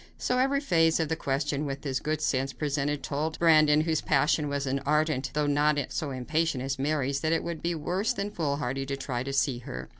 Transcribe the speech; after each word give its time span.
So 0.17 0.39
every 0.39 0.61
phase 0.61 0.99
of 0.99 1.09
the 1.09 1.15
question 1.15 1.67
which 1.67 1.83
his 1.83 1.99
good 1.99 2.21
sense 2.21 2.53
presented 2.53 3.03
told 3.03 3.37
Brandon, 3.37 3.81
whose 3.81 4.01
passion 4.01 4.49
was 4.49 4.65
as 4.65 4.79
ardent 4.83 5.29
though 5.33 5.45
not 5.45 5.77
so 5.89 6.09
impatient 6.09 6.63
as 6.63 6.79
Mary's, 6.79 7.19
that 7.19 7.33
it 7.33 7.43
would 7.43 7.61
be 7.61 7.75
worse 7.75 8.11
than 8.11 8.31
foolhardy 8.31 8.87
to 8.87 8.97
try 8.97 9.21
to 9.21 9.31
see 9.31 9.59
her. 9.59 9.89